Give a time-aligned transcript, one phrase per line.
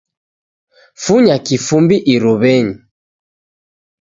[1.03, 2.75] Funya kifumbi iruw'enyi